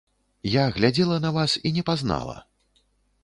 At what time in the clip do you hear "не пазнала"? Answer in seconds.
1.77-2.35